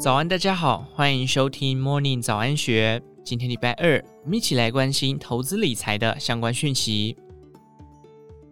[0.00, 3.02] 早安，大家好，欢迎收听 Morning 早安学。
[3.24, 7.16] 今天礼拜二，我们一起来关心投资理财的相关讯息。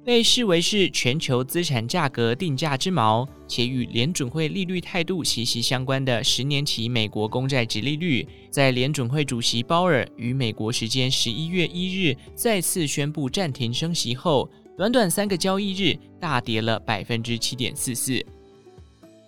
[0.05, 18.27] 被视为是全球资产价格定价之锚，且与联准会利率态度息息相关的十年期美国公债殖利率，在联准会主席鲍尔于美国时间十一月一日再次宣布暂停升息后，短短三个交易日大跌了百分之七点四四。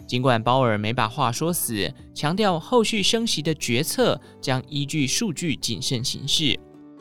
[0.09, 6.59] 尽管鲍尔没把话说死，强调后续升息的决策将依据数据谨慎行事，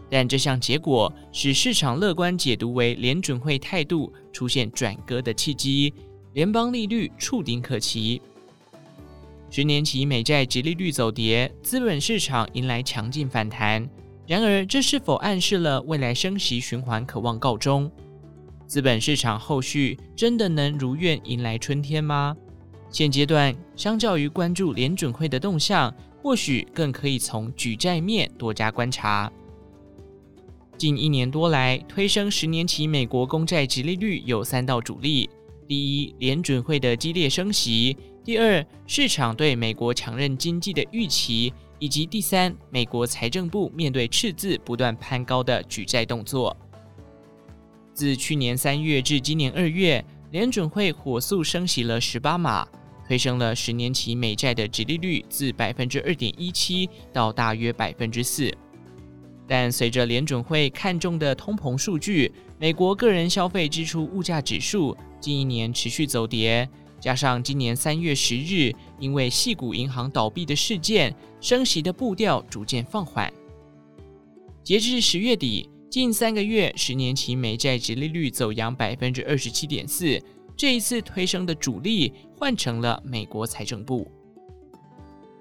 [0.09, 5.93] 但这项结果使市场乐观解读为联准会态度出现转鸽的契机，
[6.33, 8.21] 联邦利率触顶可期。
[9.49, 13.89] 十年期美债殖利率走跌，资本市场迎来强劲反弹。
[14.27, 17.89] 然而，这是否暗示了未来升息循环可望告终？
[18.67, 22.35] 资本市场后续真的能如愿迎来春天吗？
[22.89, 29.31] 现阶段，相较于关注联准会的动向，或许更可以从举债面多加观察。
[30.77, 35.29] 近一年多来，推升十年期美国公债殖利率有三道主力：
[35.67, 46.55] 第一，联准会的激烈升息；第二，市场对美国强韧经济的预期；以及第三，美国财政部面对赤字不断攀高的举债动作。
[47.93, 52.67] 自去年三月至今年二月，联准会火速升息了十八码，
[53.07, 58.51] 推升了十年期美债的殖利率自百分之二点一七到大约百分之四。
[59.47, 66.67] 但随着联准会看重的通膨数据，美国个人消费支出物价指数近一年持续走跌，
[66.99, 73.31] 加上今年三月十日因为系股银行倒闭的事件，升息的步调逐渐放缓。
[74.63, 75.69] 截至十月底。
[75.89, 80.21] 近三个月，十年期美债殖利率走扬百分之二十七点四。
[80.57, 84.11] 这一次推升的主力换成了美国财政部，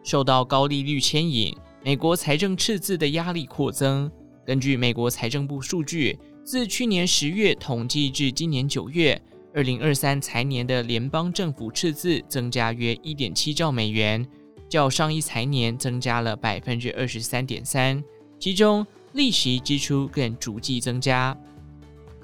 [0.05, 4.11] 受到高利率牵引，美国财政赤字的压力扩增。
[4.45, 9.21] 根据美国财政部数据，自去年十月统计至今年九月，
[9.55, 14.25] 二零二三财年的联邦政府赤字增加约一点七兆美元，
[14.69, 18.05] 较上一财年增加了百分之二十三点三，
[18.39, 21.35] 其中，利息支出更逐季增加。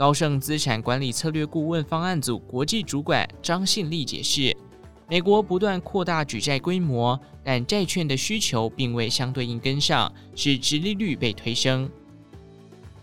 [0.03, 4.53] 高盛资产管理策略顾问方案组国际主管张信利解释，
[5.09, 11.89] 美国不断扩大举债规模，但债券的需求并未相对应跟上，使殖利率被推升。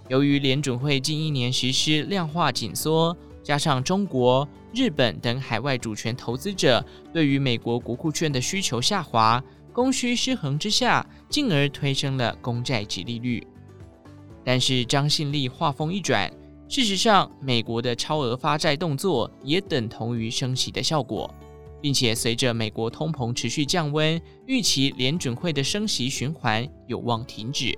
[0.10, 13.48] 由于联准会近一年实施量化紧缩，加上中国、日本等海外主权投资者对于美国国库券的需求下滑，供需失衡之下，进而推升了公债殖利率。
[14.44, 16.30] 但是张信利话锋一转，
[16.69, 21.34] 事实上，美国的超额发债动作也等同于升息的效果，
[21.81, 27.75] 并且随着美国通膨持续降温，预期联准会的升息循环有望停止。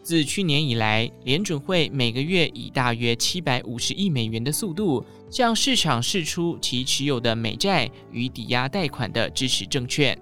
[0.00, 10.16] 自去年以来，联准会每个月以大约七百五十亿美元的速度向市场释出其持有的美债与抵押贷款的支持证券。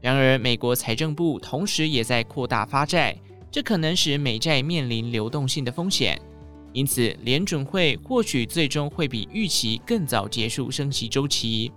[0.00, 3.14] 然而，美国财政部同时也在扩大发债。
[3.50, 6.20] 这可能使美债面临流动性的风险，
[6.74, 11.72] 因此联准会或许最终会比预期更早结束升息周期。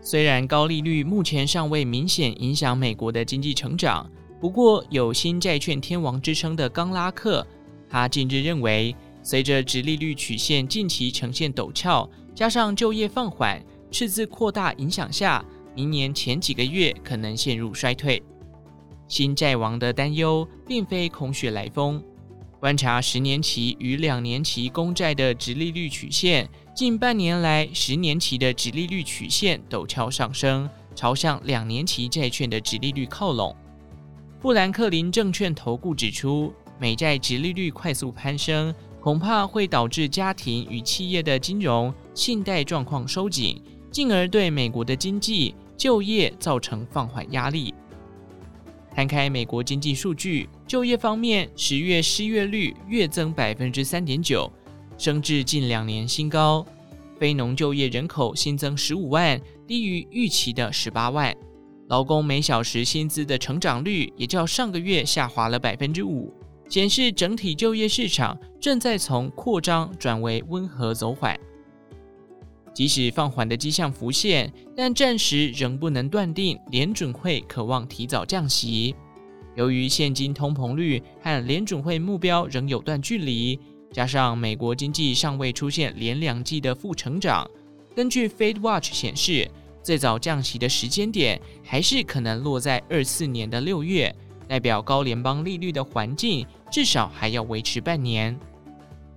[0.00, 4.08] 虽然高利率目前尚未明显影响美国的经济成长，
[4.40, 7.44] 不过有“新债券天王”之称的冈拉克，
[7.88, 13.60] 他近日认为，随着殖利率曲线近期呈现陡峭，加上就业放缓、
[13.90, 18.22] 赤字扩大影响下，明年前几个月可能陷入衰退。
[19.08, 22.00] 新债王的担忧并非空穴来风。
[22.64, 33.54] 观察十年期与两年期公债的殖利率曲线，近半年来，十年期的殖利率曲线陡峭上升，朝向两年期债券的殖利率靠拢。
[34.40, 47.74] 富兰克林证券投顾指出，美债殖利率快速攀升，恐怕会导致家庭与企业的金融信贷状况收紧，进而对美国的经济就业造成放缓压力。
[48.94, 54.48] 摊开美国经济数据，就业方面，十月失业率月增百分之三点九，
[54.96, 56.64] 升至近两年新高。
[57.18, 61.34] 非农就业人口新增十五万，低于预期的十八万。
[61.88, 66.32] 劳工每小时薪资的成长率也较上个月下滑了百分之五，
[66.68, 71.38] 显示整体就业市场正在从扩张转为温和走缓。
[72.74, 78.94] 即使放缓的迹象浮现，但暂时仍不能断定联准会渴望提早降息。
[79.54, 83.56] 由于现今通膨率和联准会目标仍有段距离，
[83.92, 87.48] 加上美国经济尚未出现连两季的负成长，
[87.94, 89.48] 根据 FedWatch 显示，
[89.80, 94.12] 最早降息的时间点还是可能落在二四年的六月，
[94.48, 98.36] 代表高联邦利率的环境至少还要维持半年。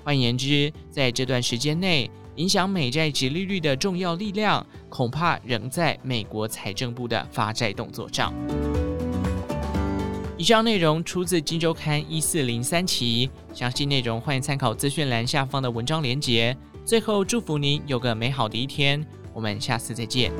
[0.03, 8.33] 换言之，在这段时间内，影响美债及利率的重要力量，恐怕仍在美国财政部的发债动作上。
[10.37, 16.55] 以上内容出自《金周刊》一四零三期，详细内容欢迎参考资讯栏下方的文章连结。
[16.85, 19.03] 最后，祝福您有个美好的一天。
[19.33, 20.31] 我们下次再见。